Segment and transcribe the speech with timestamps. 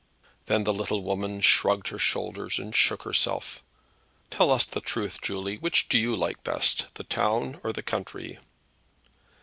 [0.47, 3.61] Then the little woman shrugged her shoulders and shook herself.
[4.31, 8.39] "Tell us the truth, Julie; which do you like best, the town or the country?"